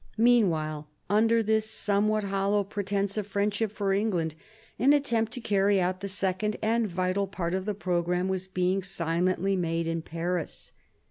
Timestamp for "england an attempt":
3.93-5.31